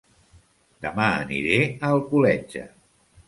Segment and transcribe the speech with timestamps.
[0.85, 2.65] Dema aniré a Alcoletge